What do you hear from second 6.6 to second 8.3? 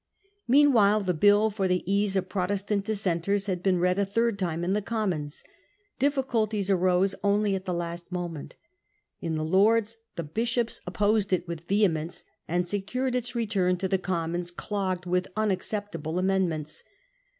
Loss of the arose only at the last